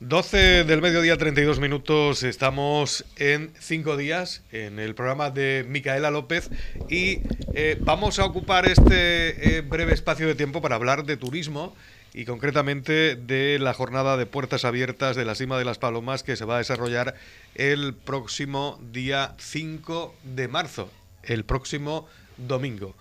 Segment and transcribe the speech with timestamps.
[0.00, 2.24] 12 del mediodía, 32 minutos.
[2.24, 6.50] Estamos en cinco días en el programa de Micaela López
[6.90, 7.20] y
[7.54, 11.76] eh, vamos a ocupar este eh, breve espacio de tiempo para hablar de turismo
[12.12, 16.36] y concretamente de la jornada de puertas abiertas de la Cima de las Palomas que
[16.36, 17.14] se va a desarrollar
[17.54, 20.90] el próximo día 5 de marzo,
[21.22, 22.96] el próximo domingo.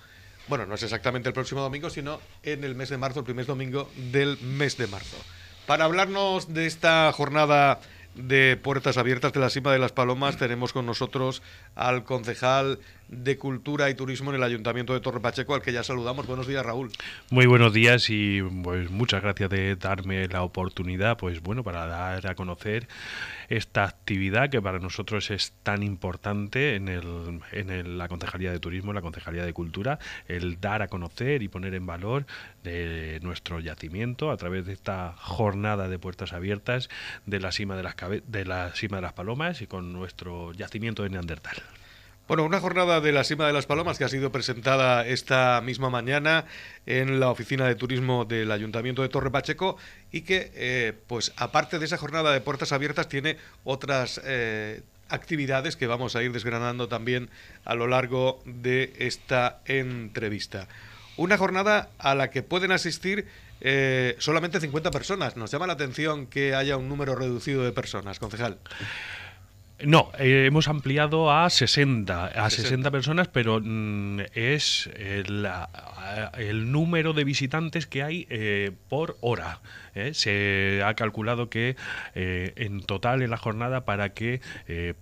[0.48, 3.48] Bueno, no es exactamente el próximo domingo, sino en el mes de marzo, el primer
[3.48, 5.18] domingo del mes de marzo.
[5.66, 7.80] Para hablarnos de esta jornada
[8.16, 11.42] de puertas abiertas de la Cima de las Palomas, tenemos con nosotros
[11.74, 12.80] al concejal
[13.16, 16.28] de Cultura y Turismo en el Ayuntamiento de Torre Pacheco, al que ya saludamos.
[16.28, 16.92] Buenos días, Raúl.
[17.30, 22.28] Muy buenos días y pues muchas gracias de darme la oportunidad, pues bueno, para dar
[22.28, 22.88] a conocer
[23.50, 28.94] esta actividad que para nosotros es tan importante en, el, en la Concejalía de Turismo,
[28.94, 32.26] la Concejalía de Cultura, el dar a conocer y poner en valor
[32.64, 36.90] de nuestro yacimiento a través de esta jornada de puertas abiertas
[37.26, 37.96] de la cima de las,
[38.28, 41.62] de la cima de las palomas y con nuestro yacimiento de Neandertal.
[42.34, 45.92] Bueno, una jornada de la Cima de las Palomas que ha sido presentada esta misma
[45.92, 46.46] mañana
[46.88, 49.78] en la oficina de turismo del Ayuntamiento de Torre Pacheco
[50.12, 55.76] y que, eh, pues aparte de esa jornada de puertas abiertas, tiene otras eh, actividades
[55.76, 57.30] que vamos a ir desgranando también
[57.66, 60.68] a lo largo de esta entrevista.
[61.18, 63.28] Una jornada a la que pueden asistir
[63.62, 65.38] eh, solamente 50 personas.
[65.38, 68.58] Nos llama la atención que haya un número reducido de personas, concejal.
[69.86, 75.46] No, eh, hemos ampliado a 60, a 60, personas, pero mm, es el,
[76.38, 79.60] el, número de visitantes que hay eh, por hora.
[79.94, 80.14] ¿eh?
[80.14, 81.76] Se ha calculado que
[82.16, 84.42] en total en la jornada para que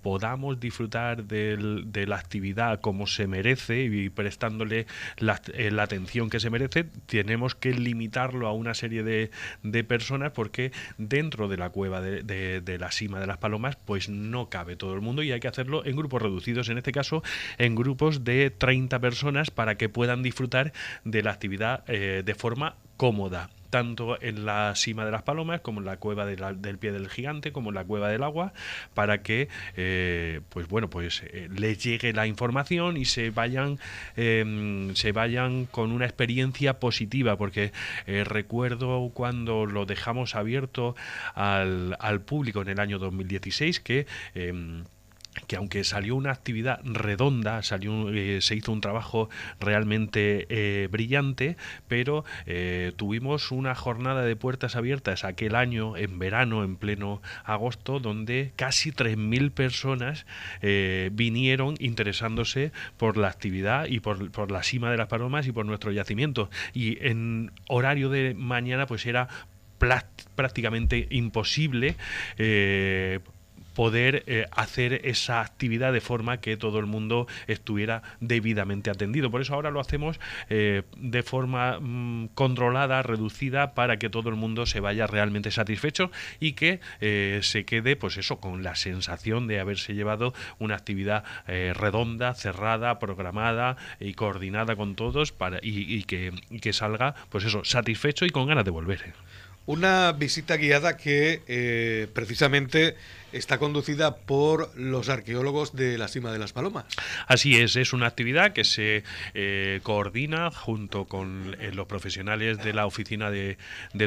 [0.02, 4.88] podamos disfrutar de la actividad como se merece y prestándole
[5.18, 5.40] la,
[5.82, 9.32] atención que se merece, tenemos que limitarlo a una serie de,
[9.64, 14.09] de personas porque dentro de la cueva de, de la cima de las palomas pues
[14.09, 17.24] no cabe todo el mundo y hay que hacerlo en grupos reducidos, en este caso
[17.58, 20.74] en grupos de 30 personas para que puedan disfrutar
[21.04, 25.79] de la actividad eh, de forma cómoda tanto en la cima de las palomas como
[25.79, 28.53] en la cueva del pie del gigante como en la cueva del agua
[28.94, 33.79] para que eh, pues bueno pues eh, les llegue la información y se vayan
[34.17, 37.72] em, se vayan con una experiencia positiva porque
[38.06, 40.95] recuerdo cuando lo dejamos abierto
[41.33, 44.83] al, al, público en el año 2016 que em,
[45.47, 51.56] que aunque salió una actividad redonda, salió, eh, se hizo un trabajo realmente eh, brillante,
[51.88, 58.00] pero eh, tuvimos una jornada de puertas abiertas aquel año, en verano, en pleno agosto,
[58.00, 60.25] donde casi 3.000 personas
[61.12, 65.66] vinieron interesándose por la actividad y por, por, la cima de las palomas y por
[65.66, 66.50] nuestro yacimiento.
[66.74, 69.28] Y en horario de mañana, pues era
[70.36, 71.96] prácticamente imposible
[73.74, 79.32] poder eh, hacer esa actividad de forma que todo el mundo estuviera debidamente atendido.
[79.32, 84.36] Por eso ahora lo hacemos eh, de forma mm, controlada, reducida, para que todo el
[84.36, 89.48] mundo se vaya realmente satisfecho y que eh, se quede, pues eso, con la sensación
[89.48, 96.34] de haberse llevado una actividad redonda, cerrada, programada y coordinada con todos para, y, que,
[96.50, 99.14] y que salga, pues eso, satisfecho y con ganas de volver.
[99.66, 102.96] Una visita guiada que precisamente
[103.31, 106.86] está conducida por los arqueólogos de la Cima de las Palomas.
[107.28, 109.03] Así es, es una actividad que se
[109.34, 113.58] eh, coordina junto con eh, los profesionales de la Oficina de,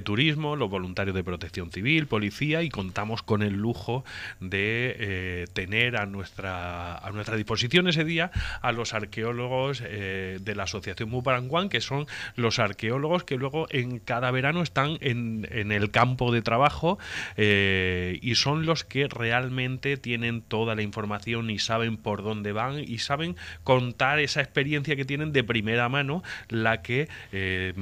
[0.03, 4.05] Turismo, los voluntarios de Protección Civil, Policía y contamos con el lujo
[4.41, 8.31] de eh, tener a nuestra, a nuestra disposición ese día
[8.61, 12.07] a los arqueólogos de la Asociación Muparanguán, que son
[12.37, 16.99] los arqueólogos que luego en cada verano están en, en el campo de trabajo
[17.37, 22.99] y son los que realmente tienen toda la información y saben por dónde van y
[22.99, 27.09] saben contar esa experiencia que tienen de primera mano, la que...
[27.33, 27.73] Eh,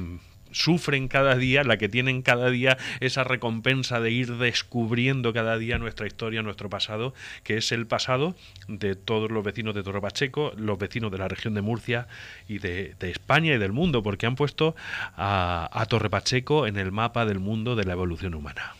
[0.53, 5.77] sufren cada día, la que tienen cada día esa recompensa de ir descubriendo cada día
[5.77, 7.13] nuestra historia, nuestro pasado,
[7.43, 8.35] que es el pasado
[8.67, 12.07] de todos los vecinos de Torre Pacheco, los vecinos de la región de Murcia
[12.47, 14.75] y de, España y del mundo, porque han puesto
[15.15, 18.75] a, a Torre Pacheco en el mapa del mundo de la evolución humana.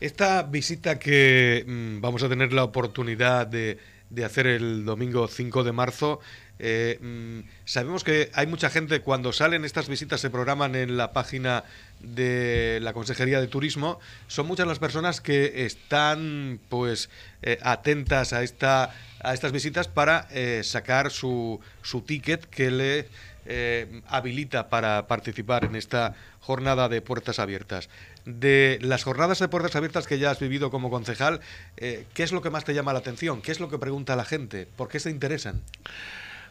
[0.00, 3.78] Esta visita que mm, vamos a tener la oportunidad de,
[4.24, 6.20] hacer el domingo 5 de marzo,
[6.60, 11.12] eh, mm, sabemos que hay mucha gente, cuando salen estas visitas, se programan en la
[11.12, 11.64] página
[11.98, 13.98] de la Consejería de Turismo,
[14.28, 17.10] son muchas las personas que están pues
[17.42, 23.08] eh, atentas a, esta, a estas visitas para eh, sacar su, su ticket que le
[24.08, 27.88] habilita para participar en esta jornada de puertas abiertas.
[28.30, 31.40] De las jornadas de puertas abiertas que ya has vivido como concejal,
[31.78, 33.40] eh, ¿qué es lo que más te llama la atención?
[33.40, 34.66] ¿Qué es lo que pregunta la gente?
[34.66, 35.62] ¿Por qué se interesan?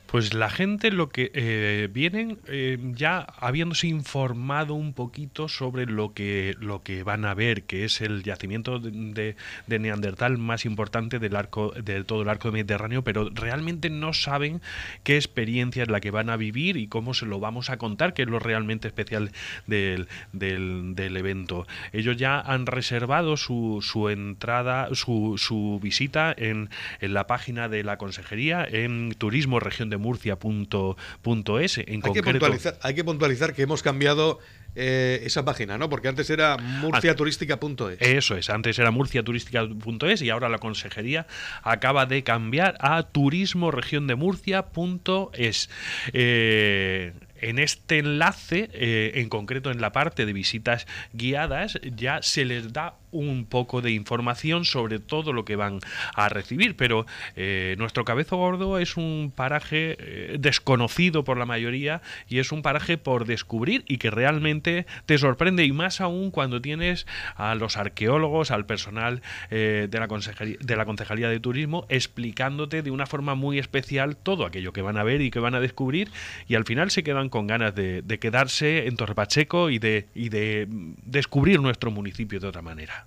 [0.07, 6.13] Pues la gente lo que eh, vienen eh, ya habiéndose informado un poquito sobre lo
[6.13, 9.36] que lo que van a ver, que es el yacimiento de,
[9.68, 14.62] Neandertal más importante del arco de todo el arco mediterráneo, pero realmente no saben
[15.04, 18.13] qué experiencia es la que van a vivir y cómo se lo vamos a contar,
[18.13, 19.31] que es lo realmente especial
[19.65, 21.68] del, del, evento.
[21.92, 26.69] Ellos ya han reservado su, su entrada, su, su visita en,
[27.01, 31.78] en la página de la consejería en Turismo Región de murcia.es.
[31.78, 34.40] Hay, concreto, que puntualizar, hay que puntualizar que hemos cambiado
[34.80, 35.90] eh, esa página, ¿no?
[35.90, 38.00] Porque antes era murciaturística.es.
[38.00, 41.26] Eso es, antes era murciaturística.es y ahora la consejería
[41.64, 45.70] acaba de cambiar a turismoregiondemurcia.es.
[46.14, 52.46] Eh, en este enlace, eh, en concreto en la parte de visitas guiadas, ya se
[52.46, 55.80] les da un poco de información sobre todo lo que van
[56.13, 57.06] a recibir, pero
[57.36, 62.62] eh, nuestro Cabezo Gordo es un paraje eh, desconocido por la mayoría y es un
[62.62, 67.77] paraje por descubrir y que realmente te sorprende y más aún cuando tienes a los
[67.77, 73.36] arqueólogos, al personal eh, de, la de la Concejalía de Turismo explicándote de una forma
[73.36, 76.10] muy especial todo aquello que van a ver y que van a descubrir
[76.48, 80.07] y al final se quedan con ganas de, de quedarse en Torre Pacheco y de,
[80.13, 80.68] y de
[81.03, 83.06] descubrir nuestro municipio de otra manera.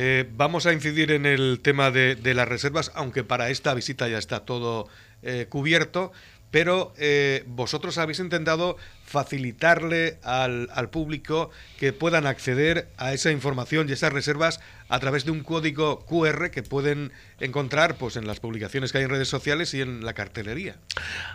[0.00, 4.18] Eh, vamos a incidir en el tema de, las reservas, aunque para esta visita ya
[4.18, 4.86] está todo
[5.22, 6.12] eh, cubierto,
[6.52, 8.76] pero eh, vosotros habéis intentado
[9.08, 15.24] facilitarle al, al, público que puedan acceder a esa información y esas reservas a través
[15.24, 19.28] de un código QR que pueden encontrar pues en las publicaciones que hay en redes
[19.28, 20.76] sociales y en la cartelería.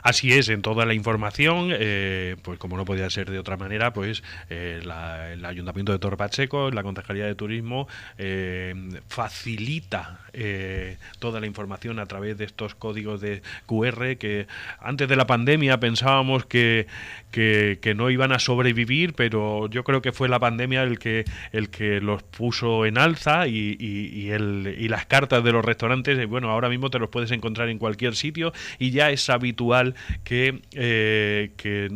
[0.02, 3.94] Así es, en toda la información, eh, pues como no podía ser de otra manera,
[3.94, 7.88] pues eh, el Ayuntamiento de Torre Pacheco, la Concejalía de Turismo,
[8.18, 8.74] eh,
[9.08, 10.20] facilita
[11.20, 14.48] toda la información a través de estos códigos de QR que
[14.80, 16.88] antes de la pandemia pensábamos que,
[17.32, 17.63] que,
[17.96, 22.02] no iban a sobrevivir, pero yo creo que fue la pandemia el que, el que
[22.02, 26.50] los puso en alza y, y, el, y las cartas de los restaurantes, eh, bueno,
[26.50, 31.52] ahora mismo te los puedes encontrar en cualquier sitio y ya es habitual que, eh,
[31.58, 31.90] que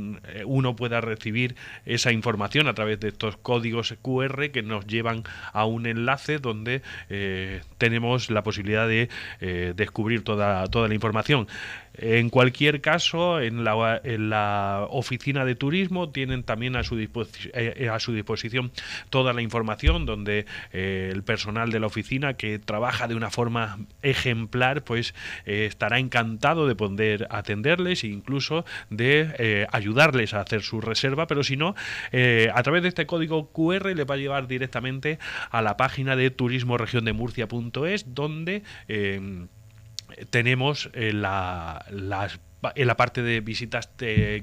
[0.46, 1.56] uno pueda recibir
[1.86, 5.24] esa información a través de estos códigos QR que nos llevan
[5.54, 9.10] a un enlace donde eh, tenemos la posibilidad de
[9.76, 11.48] descubrir toda, toda la información.
[11.98, 17.90] En cualquier caso, en la, en la oficina de turismo tienen también a su, eh,
[17.92, 18.72] a su disposición
[19.10, 23.80] toda la información donde eh, el personal de la oficina que trabaja de una forma
[24.02, 25.14] ejemplar pues
[25.46, 31.44] eh, estará encantado de poder atenderles e incluso de ayudarles a hacer su reserva, pero
[31.44, 31.76] si no,
[32.54, 35.20] a través de este código QR le va a llevar directamente
[35.52, 38.64] a la página de turismoregiondemurcia.es donde
[40.30, 42.40] tenemos eh, la, las
[42.76, 43.90] en la parte de visitas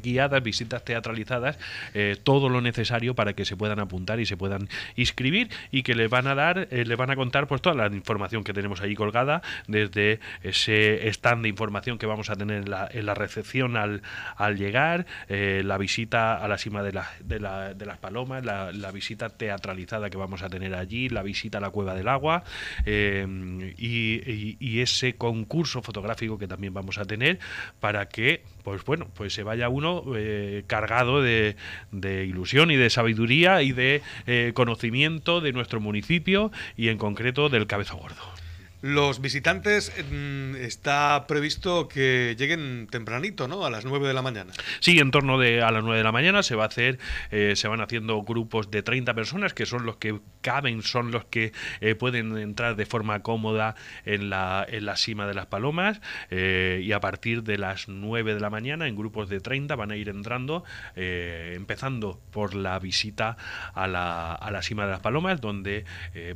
[0.02, 1.58] guiadas, visitas teatralizadas,
[1.94, 5.94] eh, todo lo necesario para que se puedan apuntar y se puedan inscribir y que
[5.94, 8.80] les van a dar, eh, les van a contar pues toda la información que tenemos
[8.80, 13.14] ahí colgada, desde ese stand de información que vamos a tener en la, en la
[13.14, 14.02] recepción al,
[14.36, 18.44] al llegar, eh, la visita a la cima de, la, de, la, de las palomas,
[18.44, 22.44] la, visita teatralizada que vamos a tener allí, la visita a la cueva del agua
[22.86, 27.40] y, y ese concurso fotográfico que también vamos a tener
[27.80, 31.56] para que pues bueno, pues se vaya uno eh, cargado de,
[31.90, 37.48] de, ilusión y de sabiduría y de eh, conocimiento de nuestro municipio y en concreto
[37.48, 38.43] del Cabezo Gordo.
[38.86, 43.64] Los visitantes mm, está previsto que lleguen tempranito, ¿no?
[43.64, 44.52] A las 9 de la mañana.
[44.80, 46.98] Sí, en torno de a las 9 de la mañana se va a hacer,
[47.30, 51.24] eh, se van haciendo grupos de 30 personas que son los que caben, son los
[51.24, 53.74] que eh, pueden entrar de forma cómoda
[54.04, 58.34] en la, en la cima de las palomas eh, y a partir de las 9
[58.34, 60.62] de la mañana en grupos de 30 van a ir entrando,
[60.94, 63.38] empezando por la visita
[63.72, 65.86] a la, a la cima de las palomas, donde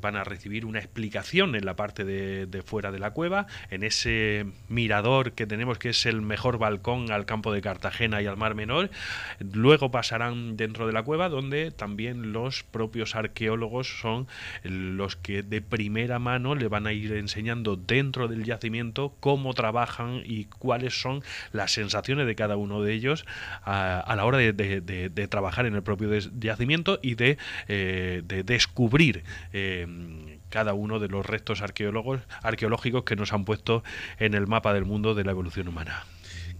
[0.00, 3.82] van a recibir una explicación en la parte de de, fuera de la cueva, en
[3.82, 8.36] ese mirador que tenemos que es el mejor balcón al campo de Cartagena y al
[8.36, 8.90] Mar Menor.
[9.38, 14.26] Luego pasarán dentro de la cueva donde también los propios arqueólogos son
[14.62, 20.22] los que de primera mano le van a ir enseñando dentro del yacimiento cómo trabajan
[20.24, 23.26] y cuáles son las sensaciones de cada uno de ellos
[23.64, 30.74] a, la hora de, trabajar en el propio yacimiento y de, eh, descubrir eh, cada
[30.74, 33.82] uno de los restos arqueológicos que nos han puesto
[34.18, 36.04] en el mapa del mundo de la evolución humana.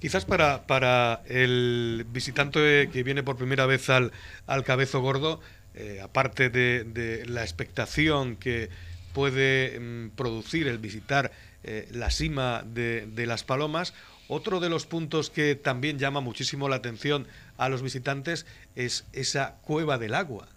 [0.00, 4.12] Quizás para, para el visitante que viene por primera vez al,
[4.46, 5.40] al Cabezo Gordo,
[5.74, 8.68] eh, aparte de, la expectación que
[9.12, 11.32] puede mm, producir el visitar
[11.64, 13.92] eh, la cima de, de las Palomas,
[14.28, 17.26] otro de los puntos que también llama muchísimo la atención
[17.56, 20.48] a los visitantes es esa cueva del agua.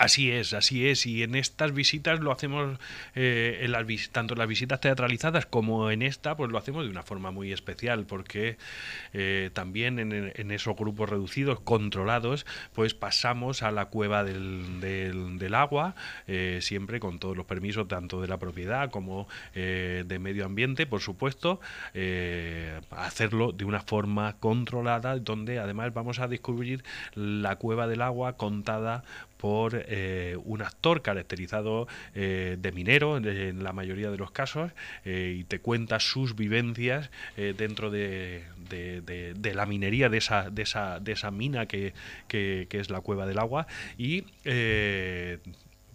[0.00, 1.04] Así es, así es.
[1.04, 2.78] Y en estas visitas lo hacemos,
[3.14, 6.90] eh, en las, tanto en las visitas teatralizadas como en esta, pues lo hacemos de
[6.90, 8.56] una forma muy especial, porque
[9.12, 15.94] eh, también en, esos grupos reducidos, controlados, pues pasamos a la cueva del, del, agua,
[16.26, 21.02] eh, siempre con todos los permisos, tanto de la propiedad como de medio ambiente, por
[21.02, 21.60] supuesto,
[22.90, 29.04] hacerlo de una forma controlada, donde además vamos a descubrir la cueva del agua contada
[29.40, 34.70] por eh, un actor caracterizado eh, de minero en, la mayoría de los casos
[35.06, 38.44] eh, y te cuenta sus vivencias dentro de,
[39.54, 41.94] la minería de esa, de esa, de esa mina que,
[42.28, 43.66] que, es la cueva del agua.
[43.96, 44.24] Y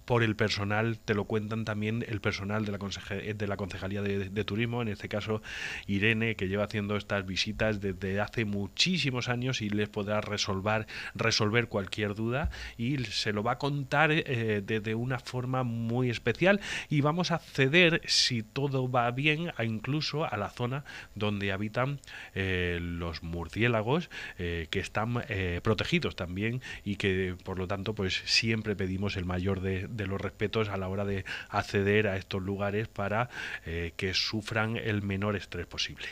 [0.05, 4.45] por el personal, te lo cuentan también el personal de la, de la Concejalía de,
[4.45, 5.41] Turismo, en este caso
[5.88, 10.85] Irene, que lleva haciendo estas visitas desde hace muchísimos años y les podrá resolver,
[11.15, 16.62] resolver cualquier duda y se lo va a contar eh, de, una forma muy especial.
[16.89, 20.85] Y vamos a acceder, si todo va bien, a incluso a la zona
[21.15, 22.00] donde habitan
[22.35, 25.24] eh, los murciélagos eh, que están
[25.63, 30.19] protegidos también y que por lo tanto pues siempre pedimos el mayor de de los
[30.19, 33.29] respetos a la hora de acceder a estos lugares para
[33.65, 36.07] eh, que sufran el menor estrés posible.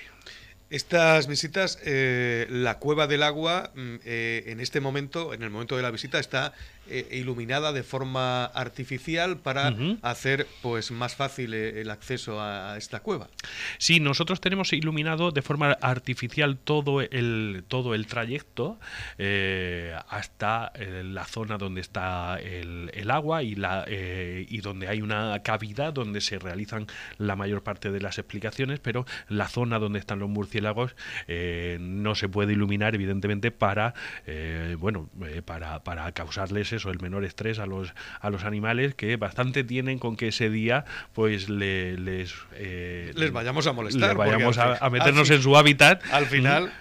[0.70, 5.78] Estas visitas, eh, la cueva del agua, mm, eh, en este momento, en el momento
[5.78, 6.54] de la visita, está
[6.90, 13.00] eh, iluminada de forma artificial para hacer pues más fácil eh, el acceso a esta
[13.00, 13.30] cueva.
[13.78, 18.82] Sí, nosotros tenemos iluminado de forma artificial todo el todo el trayecto
[19.18, 25.94] eh, hasta la zona donde está el, agua y la y donde hay una cavidad
[25.94, 26.88] donde se realizan
[27.18, 30.98] la mayor parte de las explicaciones, pero la zona donde están los murciélagos
[31.80, 33.94] no se puede iluminar evidentemente para
[34.78, 35.10] bueno
[35.46, 40.00] para, para causarles o el menor estrés a los, a los animales que bastante tienen
[40.00, 42.34] con que ese día pues les...
[42.54, 44.10] Eh, les vayamos a molestar.
[44.10, 46.04] Les vayamos a, meternos en su hábitat.
[46.12, 46.74] Al final...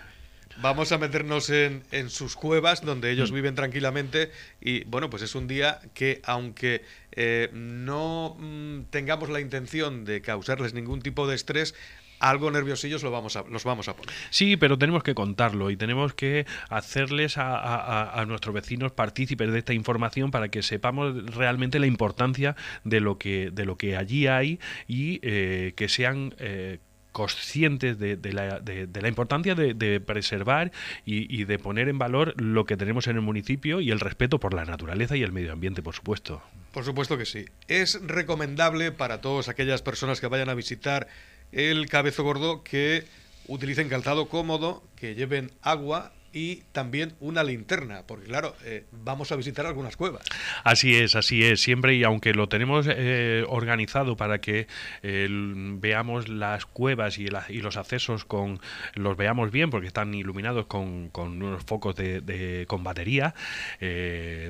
[0.61, 3.35] Vamos a meternos en, en, sus cuevas donde ellos mm.
[3.35, 4.31] viven tranquilamente
[4.61, 10.23] y bueno, pues es un día que aunque eh, no mm, tengamos la intención de
[10.23, 11.75] causarles ningún tipo de estrés,
[12.23, 14.15] algo nerviosillos lo vamos a, los vamos a poner.
[14.31, 19.75] Sí, pero tenemos que contarlo y tenemos que hacerles a, nuestros vecinos partícipes de esta
[19.75, 24.61] información para que sepamos realmente la importancia de lo que, de lo que allí hay
[24.87, 26.35] y eh, que sean...
[26.39, 26.79] Eh,
[27.13, 30.73] conscientes de, la, de, la, importancia de, preservar
[31.05, 34.55] y, de poner en valor lo que tenemos en el municipio y el respeto por
[34.55, 36.43] la naturaleza y el medio ambiente, por supuesto.
[36.73, 37.45] Por supuesto que sí.
[37.69, 41.07] Es recomendable para todas aquellas personas que vayan a visitar
[41.53, 43.05] el cabezo gordo que
[43.47, 49.37] utilicen calzado cómodo, que lleven agua y también una linterna, porque claro, eh, vamos a
[49.37, 50.25] visitar algunas cuevas.
[50.65, 54.67] Así es, así es, siempre y aunque lo tenemos eh, organizado para que
[55.03, 57.29] eh, veamos las cuevas y,
[57.63, 58.61] los accesos con
[58.95, 63.35] los veamos bien, porque están iluminados con, unos focos de, con batería,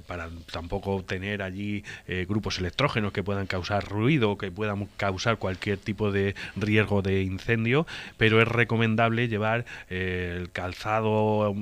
[0.06, 1.84] para tampoco tener allí
[2.26, 7.86] grupos electrógenos que puedan causar ruido, que puedan causar cualquier tipo de riesgo de incendio,
[8.16, 11.54] pero es recomendable llevar el calzado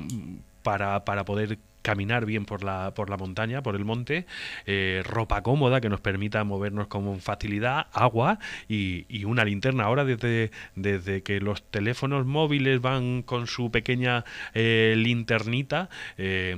[0.62, 4.26] para, para poder caminar bien por la, por la montaña, por el monte,
[4.66, 9.84] eh, ropa cómoda que nos permita movernos con facilidad, agua y, una linterna.
[9.84, 16.56] Ahora desde, desde que los teléfonos móviles van con su pequeña eh, linternita, eh,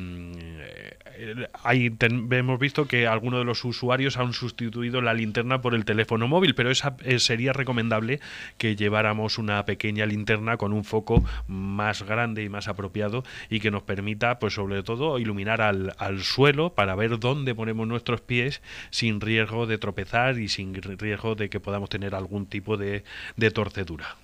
[2.31, 6.55] hemos visto que algunos de los usuarios han sustituido la linterna por el teléfono móvil,
[6.55, 8.21] pero esa, sería recomendable
[8.59, 13.71] que lleváramos una pequeña linterna con un foco más grande y más apropiado y que
[13.71, 19.21] nos permita, pues sobre todo, iluminar al, suelo para ver dónde ponemos nuestros pies sin
[19.21, 23.05] riesgo de tropezar y sin riesgo de que podamos tener algún tipo de,
[23.53, 24.17] torcedura.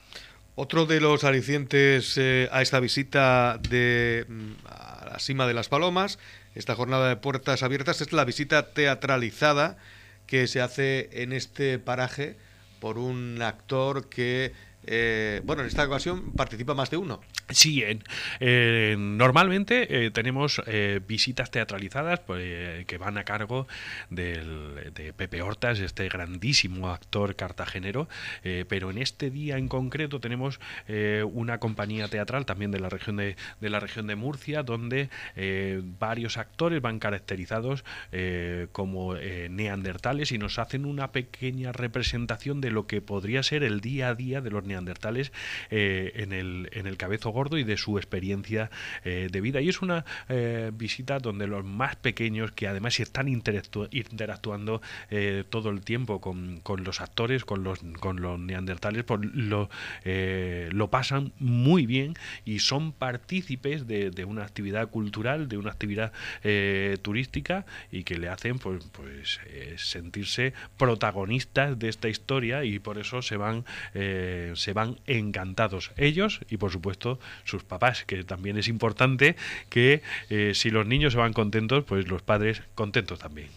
[0.55, 5.69] Otro de los alicientes eh, a esta visita de, mm, a la cima de las
[5.69, 6.19] Palomas,
[6.55, 9.77] esta jornada de puertas abiertas, es la visita teatralizada
[10.27, 12.37] que se hace en este paraje
[12.81, 14.53] por un actor que,
[14.85, 17.21] eh, bueno, en esta ocasión participa más de uno.
[17.51, 17.83] Sí,
[18.99, 23.67] normalmente eh, tenemos eh, visitas teatralizadas pues, que van a cargo
[24.11, 28.09] de Pepe Hortas, este grandísimo actor cartagenero,
[28.69, 30.61] pero en este día en concreto tenemos
[31.33, 35.09] una compañía teatral también de la región de, de la región de Murcia, donde
[35.99, 37.85] varios actores van caracterizados
[38.73, 44.09] como neandertales y nos hacen una pequeña representación de lo que podría ser el día
[44.09, 45.33] a día de los neandertales
[45.71, 48.71] en el, en el cabezo y de su experiencia
[49.05, 49.61] eh, de vida.
[49.61, 55.71] Y es una eh, visita donde los más pequeños, que además están interactuando eh, todo
[55.71, 59.71] el tiempo con, los actores, con los, con los neandertales, pues lo,
[60.05, 62.15] lo pasan muy bien
[62.45, 66.13] y son partícipes de, una actividad cultural, de una actividad
[67.03, 69.41] turística y que le hacen pues, pues
[69.77, 76.57] sentirse protagonistas de esta historia y por eso se van, se van encantados ellos y
[76.57, 79.37] por supuesto sus papás, que también es importante
[79.69, 83.49] que eh, si los niños se van contentos, pues los padres contentos también.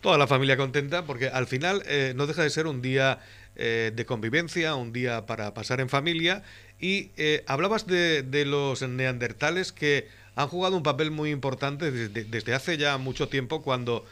[0.00, 3.20] Toda la familia contenta, porque al final eh, no deja de ser un día
[3.56, 6.42] eh, de convivencia, un día para pasar en familia.
[6.80, 7.10] Y
[7.46, 12.98] hablabas de, los neandertales que han jugado un papel muy importante desde, desde hace ya
[12.98, 14.04] mucho tiempo, cuando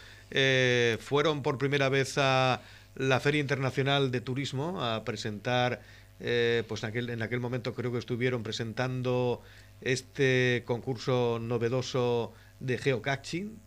[1.01, 2.63] fueron por primera vez a
[2.95, 5.81] la Feria Internacional de Turismo a presentar
[6.21, 9.43] eh, pues en aquel, en aquel momento creo que estuvieron presentando
[9.81, 13.59] este concurso novedoso de geocaching,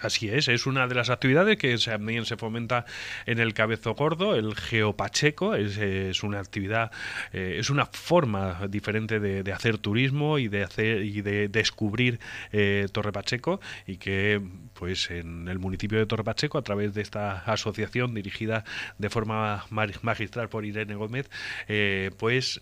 [0.00, 2.86] Así es, es una de las actividades que también se fomenta
[3.26, 6.90] en el Cabezo Gordo, el geopacheco, es, es una actividad,
[7.32, 12.20] eh, es una forma diferente de, hacer turismo y de hacer y de descubrir
[12.52, 14.40] eh, Torre Pacheco y que
[14.74, 18.64] pues en el municipio de Torre Pacheco a través de esta asociación dirigida
[18.98, 21.28] de forma magistral por Irene Gómez,
[21.68, 22.60] eh, pues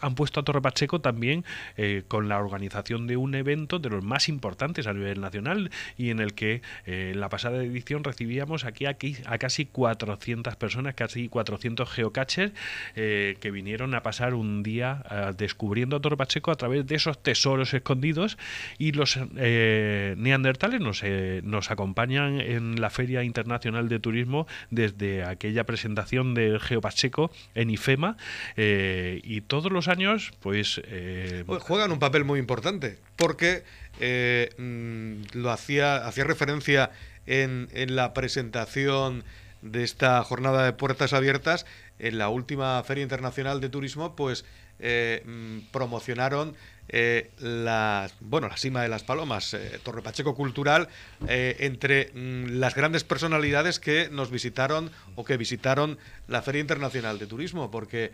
[0.00, 1.44] han puesto a Torre Pacheco también
[1.76, 6.10] eh, con la organización de un evento de los más importantes a nivel nacional y
[6.10, 11.28] en el que eh, la pasada edición recibíamos aquí, aquí a casi 400 personas, casi
[11.28, 12.52] 400 geocachers
[12.96, 15.04] eh, que vinieron a pasar un día
[15.36, 18.38] descubriendo a Torre Pacheco a través de esos tesoros escondidos
[18.78, 21.02] y los neandertales nos,
[21.42, 28.16] nos acompañan en la Feria Internacional de Turismo desde aquella presentación del Geopacheco en IFEMA
[29.24, 30.80] y todos los años, pues...
[30.84, 33.64] Eh, juegan un papel muy importante, porque
[34.00, 36.90] eh, mm, lo hacía, hacía referencia
[37.26, 39.24] en, la presentación
[39.62, 41.66] de esta jornada de puertas abiertas,
[41.98, 44.44] en la última Feria Internacional de Turismo, pues
[44.78, 46.54] eh, mm, promocionaron
[46.88, 50.88] eh, la, bueno, la cima de las palomas, eh, Torre Pacheco Cultural,
[51.28, 55.98] eh, entre mm, las grandes personalidades que nos visitaron o que visitaron
[56.28, 58.12] la Feria Internacional de Turismo, porque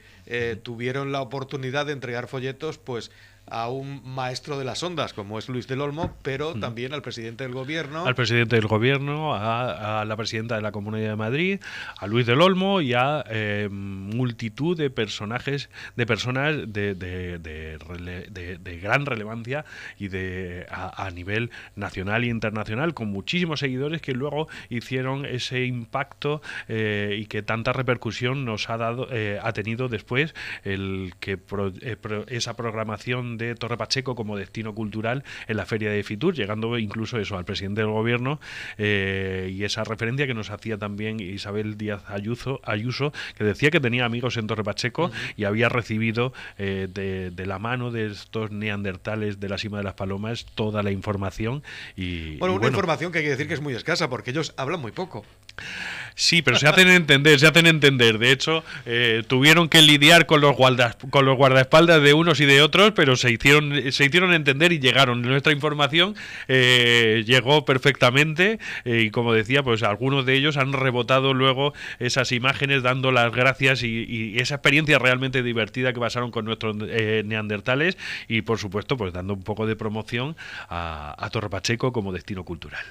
[0.62, 3.10] tuvieron la oportunidad de entregar folletos, pues
[3.46, 7.44] a un maestro de las ondas como es Luis del Olmo, pero también al presidente
[7.44, 8.06] del gobierno.
[8.06, 11.60] Al presidente del gobierno, a, la presidenta de la Comunidad de Madrid,
[11.98, 19.06] a Luis del Olmo y a eh, multitud de personajes, de personas de, de, gran
[19.06, 19.64] relevancia
[19.98, 26.42] y de a, nivel nacional e internacional, con muchísimos seguidores que luego hicieron ese impacto
[26.68, 31.38] eh, y que tanta repercusión nos ha dado, eh, ha tenido después el que
[32.28, 37.18] esa programación de Torre Pacheco como destino cultural en la feria de Fitur, llegando incluso
[37.18, 38.40] eso al presidente del gobierno
[38.78, 43.80] eh, y esa referencia que nos hacía también Isabel Díaz Ayuso, Ayuso que decía que
[43.80, 49.40] tenía amigos en Torre Pacheco y había recibido eh, de, la mano de estos neandertales
[49.40, 51.62] de la cima de las palomas toda la información.
[51.96, 54.80] Y, bueno, una información que hay que decir que es muy escasa porque ellos hablan
[54.80, 55.24] muy poco.
[56.16, 58.18] Sí, pero se hacen entender, se hacen entender.
[58.18, 62.46] De hecho, eh, tuvieron que lidiar con los, guardas, con los guardaespaldas de unos y
[62.46, 65.22] de otros, pero se hicieron, se hicieron entender y llegaron.
[65.22, 66.14] Nuestra información
[66.46, 72.30] eh, llegó perfectamente eh, y como decía, pues algunos de ellos han rebotado luego esas
[72.30, 77.96] imágenes dando las gracias y, esa experiencia realmente divertida que pasaron con nuestros neandertales
[78.28, 80.36] y por supuesto, pues dando un poco de promoción
[80.68, 82.84] a, a Torre Pacheco como destino cultural.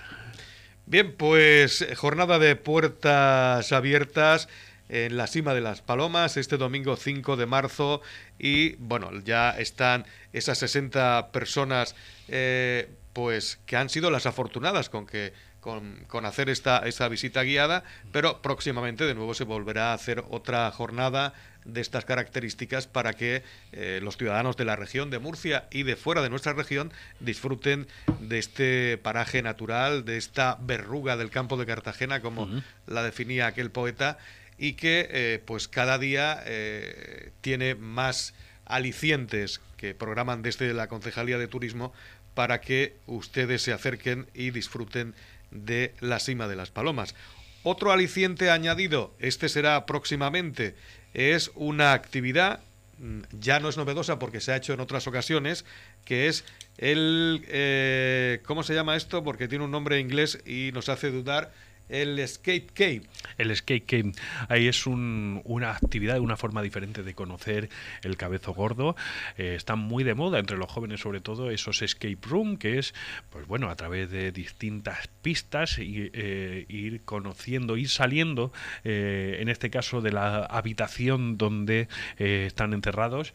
[0.94, 4.48] Bien, pues eh, jornada de puertas abiertas
[4.90, 8.04] en la cima de las Palomas este domingo 5 de marzo
[8.38, 11.96] y bueno, ya están esas 60 personas
[12.28, 17.42] eh, pues que han sido las afortunadas con que con, con, hacer esta, esta visita
[17.44, 23.14] guiada, pero próximamente de nuevo se volverá a hacer otra jornada de estas características para
[23.14, 26.92] que eh, los ciudadanos de la región de Murcia y de fuera de nuestra región
[27.22, 27.88] disfruten
[28.20, 32.50] de este paraje natural, de esta verruga del campo de Cartagena, como
[32.86, 34.18] la definía aquel poeta,
[34.58, 38.34] y que eh, pues cada día eh, tiene más
[38.66, 41.94] alicientes que programan desde la Concejalía de Turismo
[42.34, 45.14] para que ustedes se acerquen y disfruten
[45.54, 47.16] de la cima de las palomas.
[47.64, 50.76] Otro aliciente añadido, este será próximamente,
[51.14, 52.60] es una actividad,
[53.00, 55.64] mm, ya no es novedosa porque se ha hecho en otras ocasiones,
[56.04, 56.44] que es
[56.78, 57.46] el...
[57.48, 59.24] Eh, ¿Cómo se llama esto?
[59.24, 61.54] Porque tiene un nombre inglés y nos hace dudar
[61.90, 63.02] el Escape Cave.
[63.38, 64.12] El Escape Cave.
[64.50, 67.70] Ahí es una actividad, una forma diferente de conocer
[68.04, 68.96] el cabezo gordo.
[69.38, 72.94] Eh, muy de moda entre los jóvenes, sobre todo, esos escape room, que es,
[73.32, 79.50] pues bueno, a través de distintas pistas y, eh, ir conociendo, ir saliendo, eh, en
[79.50, 83.34] este caso, de la habitación donde están encerrados,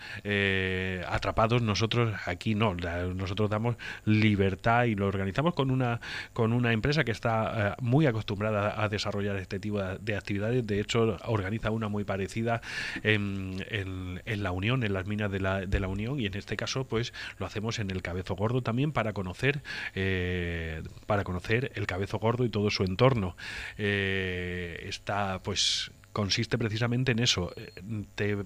[1.07, 1.63] atrapados.
[1.63, 6.01] Nosotros aquí no, nosotros damos libertad y lo organizamos con una,
[6.33, 10.67] con una empresa que está muy acostumbrada a, desarrollar este tipo de actividades.
[10.67, 12.61] De hecho, organiza una muy parecida
[13.03, 13.57] en,
[14.25, 17.13] la Unión, en las minas de la, de la, Unión, y en este caso, pues
[17.39, 19.63] lo hacemos en el Cabezo Gordo también para conocer,
[19.95, 23.37] eh, para conocer el Cabezo Gordo y todo su entorno.
[23.77, 27.53] Eh, está, pues consiste precisamente en eso.
[28.15, 28.37] Te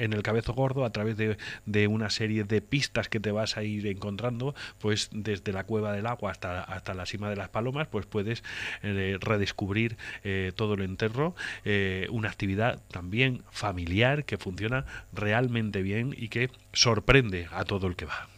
[0.00, 3.62] en el cabezo gordo a través de, una serie de pistas que te vas a
[3.62, 7.86] ir encontrando, pues desde la cueva del agua hasta, hasta la cima de las palomas,
[7.88, 8.42] pues puedes
[8.82, 11.34] eh, redescubrir eh, todo el enterro,
[11.64, 17.96] eh, una actividad también familiar que funciona realmente bien y que sorprende a todo el
[17.96, 18.28] que va.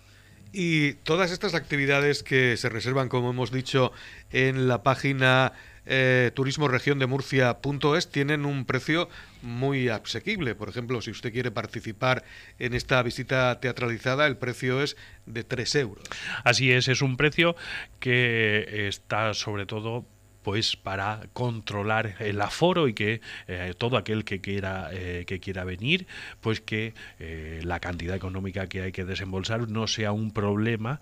[0.52, 3.90] Y todas estas actividades que se reservan, como hemos dicho,
[4.30, 5.54] en la página
[5.86, 9.08] eh, turismoregiondemurcia.es tienen un precio
[9.42, 10.54] muy asequible.
[10.54, 12.24] Por ejemplo, si usted quiere participar
[12.58, 16.04] en esta visita teatralizada, el precio es de 3 euros.
[16.44, 17.56] Así es, es un precio
[17.98, 20.06] que está sobre todo
[20.42, 25.64] pues para controlar el aforo y que eh, todo aquel que quiera eh, que quiera
[25.64, 26.06] venir
[26.40, 31.00] pues que eh, la cantidad económica que hay que desembolsar no sea un problema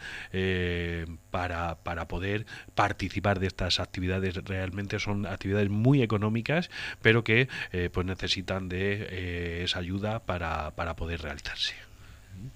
[1.30, 4.34] para, para poder participar de estas actividades.
[4.44, 6.70] Realmente son actividades muy económicas
[7.02, 7.48] pero que
[7.92, 11.89] pues necesitan de esa ayuda para, para poder realizarse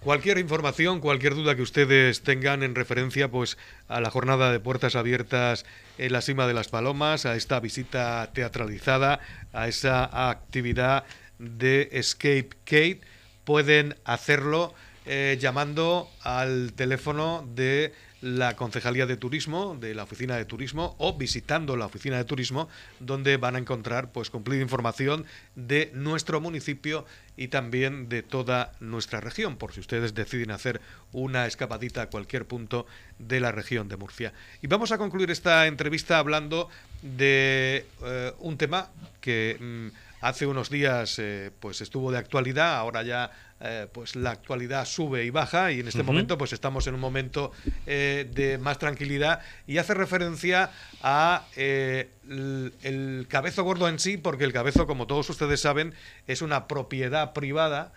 [0.01, 4.97] Cualquier información, cualquier duda que ustedes tengan en referencia pues a la jornada de puertas
[4.97, 5.67] abiertas
[5.99, 9.21] en la cima de las Palomas, a esta visita teatralizada,
[9.53, 11.05] a esa actividad
[11.39, 13.01] de Escape Kate,
[13.45, 17.93] pueden hacerlo eh, llamando al teléfono de
[18.25, 22.71] la Concejalía de Turismo, de la Oficina de Turismo, o visitando la Oficina de Turismo,
[22.99, 27.05] donde van a encontrar pues cumplida información de nuestro municipio
[27.37, 30.81] y también de toda nuestra región, por si ustedes deciden hacer
[31.13, 32.87] una escapadita a cualquier punto
[33.19, 34.33] de la región de Murcia.
[34.63, 36.71] Y vamos a concluir esta entrevista hablando
[37.03, 38.89] de eh, un tema
[39.21, 44.31] que mm, hace unos días eh, pues estuvo de actualidad, ahora ya eh, pues la
[44.31, 47.53] actualidad sube y baja y en este momento pues estamos en un momento
[47.87, 50.71] eh, de más tranquilidad y hace referencia
[51.03, 55.95] a el, el, cabezo gordo en sí porque el cabezo como todos ustedes saben
[56.27, 57.93] es una propiedad privada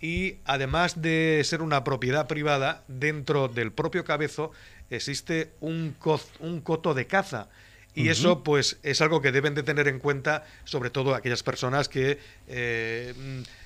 [0.00, 4.50] y además de ser una propiedad privada dentro del propio cabezo
[4.90, 5.96] existe un,
[6.40, 7.48] un coto de caza.
[7.94, 11.90] Y eso, pues, es algo que deben de tener en cuenta, sobre todo aquellas personas
[11.90, 13.12] que, eh,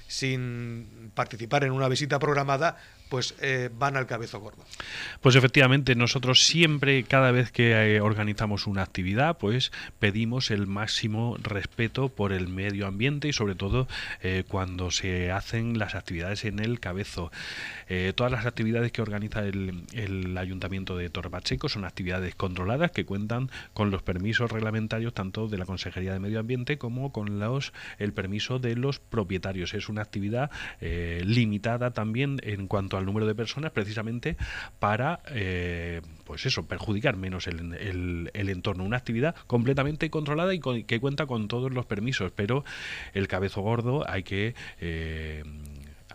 [0.06, 2.76] sin participar en una visita programada,
[3.08, 4.64] pues eh, van al cabezo gordo.
[5.20, 11.36] Pues efectivamente, nosotros siempre, cada vez que eh, organizamos una actividad, pues pedimos el máximo
[11.40, 13.86] respeto por el medio ambiente y sobre todo
[14.22, 17.30] eh, cuando se hacen las actividades en el cabezo.
[18.16, 23.50] todas las actividades que organiza el, Ayuntamiento de Torre Pacheco son actividades controladas que cuentan
[23.72, 28.12] con los permisos reglamentarios tanto de la Consejería de Medio Ambiente como con los el
[28.12, 29.74] permiso de los propietarios.
[29.74, 34.36] Es una actividad limitada también en cuanto al número de personas precisamente
[34.78, 38.84] para, eh, pues eso, perjudicar menos el, el, entorno.
[38.84, 42.64] Una actividad completamente controlada y que cuenta con todos los permisos, pero
[43.14, 44.54] el cabezo gordo hay que...
[44.80, 45.44] Eh,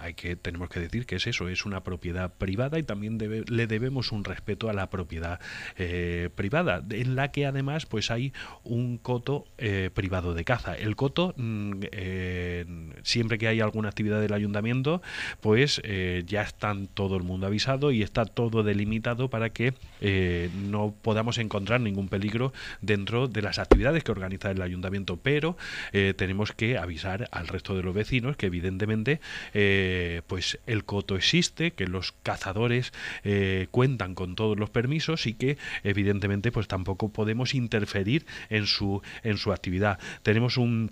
[0.01, 3.67] hay que tenemos que decir que es eso, es una propiedad privada y también le
[3.67, 5.39] debemos un respeto a la propiedad
[5.77, 8.33] eh, privada, en la que además pues hay
[8.63, 10.75] un coto eh, privado de caza.
[10.75, 12.65] El coto, mm, eh,
[13.03, 15.01] siempre que hay alguna actividad del ayuntamiento,
[15.39, 15.81] pues
[16.25, 19.73] ya están todo el mundo avisado y está todo delimitado para que
[20.69, 25.57] no podamos encontrar ningún peligro dentro de las actividades que organiza el ayuntamiento, pero
[25.91, 29.19] tenemos que avisar al resto de los vecinos que evidentemente
[30.27, 35.57] pues el coto existe, que los cazadores eh, cuentan con todos los permisos y que
[35.83, 39.99] evidentemente pues tampoco podemos interferir en su, en su actividad.
[40.23, 40.91] Tenemos un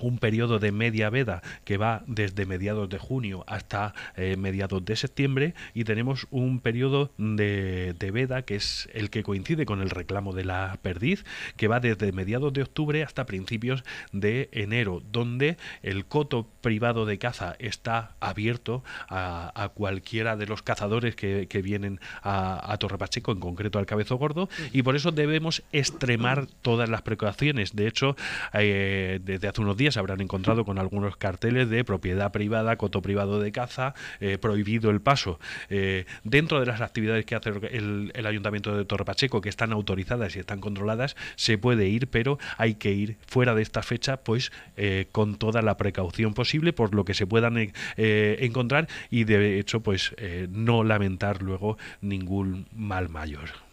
[0.00, 4.96] un periodo de media veda que va desde mediados de junio hasta eh, mediados de
[4.96, 9.90] septiembre y tenemos un periodo de, de, veda que es el que coincide con el
[9.90, 11.24] reclamo de la perdiz
[11.56, 17.18] que va desde mediados de octubre hasta principios de enero donde el coto privado de
[17.18, 23.32] caza está abierto a, a cualquiera de los cazadores que, vienen a, a, Torre Pacheco
[23.32, 27.74] en concreto al Cabezo Gordo y por eso debemos extremar todas las precauciones.
[27.74, 28.14] De hecho
[28.52, 33.02] eh, desde hace unos días se habrán encontrado con algunos carteles de propiedad privada, coto
[33.02, 35.38] privado de caza, eh, prohibido el paso.
[35.68, 39.72] Eh, dentro de las actividades que hace el, el, Ayuntamiento de Torre Pacheco, que están
[39.72, 44.18] autorizadas y están controladas, se puede ir, pero hay que ir fuera de esta fecha,
[44.18, 47.56] pues eh, con toda la precaución posible por lo que se puedan
[47.96, 50.14] encontrar y de hecho, pues
[50.50, 53.65] no lamentar luego ningún mal mayor.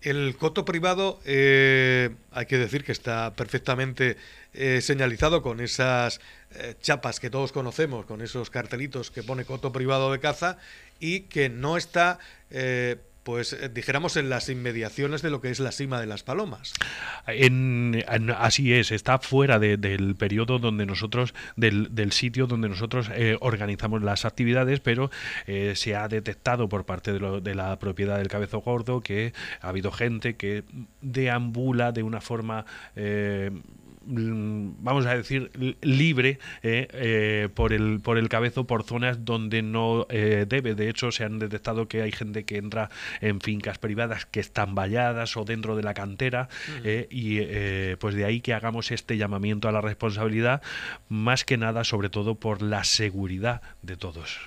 [0.00, 4.16] El coto privado, eh, hay que decir que está perfectamente
[4.54, 6.20] eh, señalizado con esas
[6.54, 10.58] eh, chapas que todos conocemos, con esos cartelitos que pone coto privado de caza
[11.00, 12.18] y que no está
[13.28, 16.72] pues dijéramos en las inmediaciones de lo que es la cima de las palomas.
[18.38, 23.36] Así es, está fuera de, del periodo donde nosotros, del, del sitio donde nosotros eh,
[23.40, 25.10] organizamos las actividades, pero
[25.46, 29.34] eh, se ha detectado por parte de, lo, de, la propiedad del cabezo gordo que
[29.60, 30.64] ha habido gente que
[31.02, 32.64] deambula de una forma
[32.96, 33.50] eh,
[34.08, 35.50] vamos a decir,
[35.82, 40.74] libre eh, eh, por, el, por el cabezo por zonas donde no eh, debe.
[40.74, 42.90] De hecho, se han detectado que hay gente que entra
[43.20, 47.06] en fincas privadas que están valladas o dentro de la cantera uh -huh.
[47.10, 50.62] y pues de ahí que hagamos este llamamiento a la responsabilidad,
[51.08, 54.38] más que nada, sobre todo por la seguridad de todos.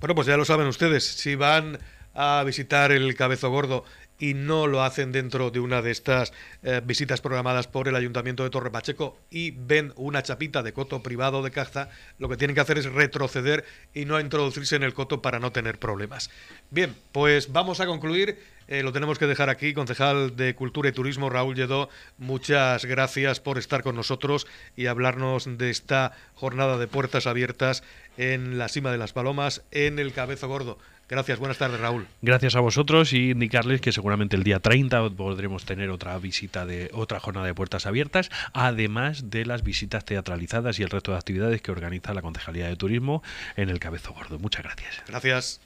[0.00, 1.78] Bueno, pues ya lo saben ustedes, si van
[2.14, 3.84] a visitar el cabezo gordo
[4.20, 8.44] y no lo hacen dentro de una de estas eh, visitas programadas por el Ayuntamiento
[8.44, 12.54] de Torre Pacheco y ven una chapita de coto privado de caza, lo que tienen
[12.54, 16.30] que hacer es retroceder y no introducirse en el coto para no tener problemas.
[16.70, 18.38] Bien, pues vamos a concluir.
[18.68, 19.74] Eh, lo tenemos que dejar aquí.
[19.74, 25.58] Concejal de Cultura y Turismo, Raúl Lledó, muchas gracias por estar con nosotros y hablarnos
[25.58, 27.82] de esta jornada de puertas abiertas
[28.16, 30.78] en la cima de las Palomas, en el Cabezo Gordo.
[31.10, 32.06] Gracias, buenas tardes, Raúl.
[32.22, 36.88] Gracias a vosotros y indicarles que seguramente el día 30 podremos tener otra visita de
[36.94, 41.62] otra jornada de puertas abiertas, además de las visitas teatralizadas y el resto de actividades
[41.62, 43.24] que organiza la Concejalía de Turismo
[43.56, 44.38] en el Cabezo Gordo.
[44.38, 45.02] Muchas gracias.
[45.08, 45.60] Gracias.